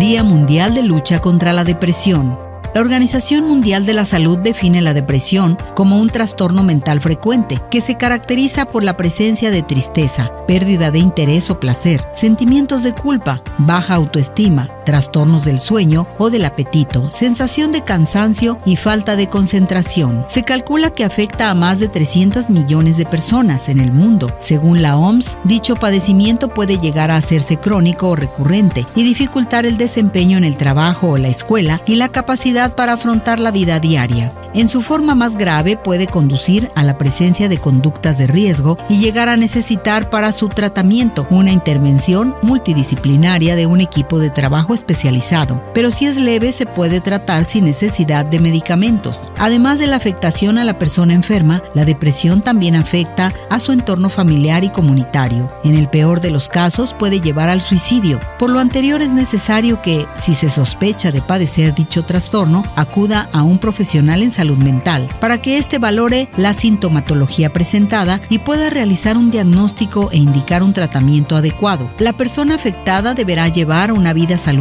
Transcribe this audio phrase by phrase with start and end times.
[0.00, 2.38] Día Mundial de Lucha contra la Depresión.
[2.74, 7.82] La Organización Mundial de la Salud define la depresión como un trastorno mental frecuente que
[7.82, 13.42] se caracteriza por la presencia de tristeza, pérdida de interés o placer, sentimientos de culpa,
[13.58, 20.24] baja autoestima, trastornos del sueño o del apetito, sensación de cansancio y falta de concentración.
[20.26, 24.36] Se calcula que afecta a más de 300 millones de personas en el mundo.
[24.40, 29.76] Según la OMS, dicho padecimiento puede llegar a hacerse crónico o recurrente y dificultar el
[29.78, 34.32] desempeño en el trabajo o la escuela y la capacidad para afrontar la vida diaria.
[34.54, 38.98] En su forma más grave puede conducir a la presencia de conductas de riesgo y
[38.98, 45.62] llegar a necesitar para su tratamiento una intervención multidisciplinaria de un equipo de trabajo especializado,
[45.72, 49.20] pero si es leve se puede tratar sin necesidad de medicamentos.
[49.38, 54.08] Además de la afectación a la persona enferma, la depresión también afecta a su entorno
[54.08, 55.50] familiar y comunitario.
[55.64, 58.20] En el peor de los casos puede llevar al suicidio.
[58.38, 63.42] Por lo anterior es necesario que, si se sospecha de padecer dicho trastorno, acuda a
[63.42, 69.16] un profesional en salud mental para que éste valore la sintomatología presentada y pueda realizar
[69.16, 71.90] un diagnóstico e indicar un tratamiento adecuado.
[71.98, 74.59] La persona afectada deberá llevar una vida saludable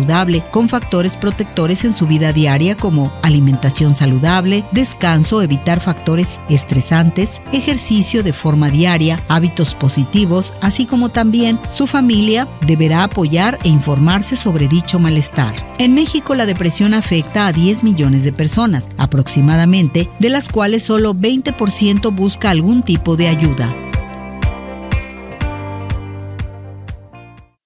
[0.51, 8.23] con factores protectores en su vida diaria como alimentación saludable, descanso, evitar factores estresantes, ejercicio
[8.23, 14.67] de forma diaria, hábitos positivos, así como también su familia deberá apoyar e informarse sobre
[14.67, 15.53] dicho malestar.
[15.77, 21.13] En México la depresión afecta a 10 millones de personas, aproximadamente de las cuales solo
[21.13, 23.88] 20% busca algún tipo de ayuda.